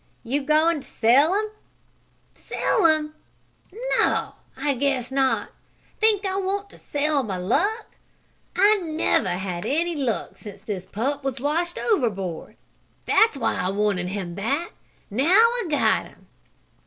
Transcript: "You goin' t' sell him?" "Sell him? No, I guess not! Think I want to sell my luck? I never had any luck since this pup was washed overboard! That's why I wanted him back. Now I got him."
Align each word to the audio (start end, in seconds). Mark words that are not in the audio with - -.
"You 0.23 0.41
goin' 0.41 0.79
t' 0.79 0.87
sell 0.87 1.35
him?" 1.35 1.45
"Sell 2.33 2.87
him? 2.87 3.13
No, 3.99 4.33
I 4.57 4.73
guess 4.73 5.11
not! 5.11 5.49
Think 5.99 6.25
I 6.25 6.37
want 6.37 6.71
to 6.71 6.79
sell 6.79 7.21
my 7.21 7.37
luck? 7.37 7.97
I 8.55 8.77
never 8.77 9.29
had 9.29 9.63
any 9.63 9.95
luck 9.95 10.37
since 10.37 10.61
this 10.61 10.87
pup 10.87 11.23
was 11.23 11.39
washed 11.39 11.77
overboard! 11.77 12.57
That's 13.05 13.37
why 13.37 13.53
I 13.53 13.69
wanted 13.69 14.09
him 14.09 14.33
back. 14.33 14.73
Now 15.11 15.37
I 15.37 15.65
got 15.69 16.07
him." 16.07 16.25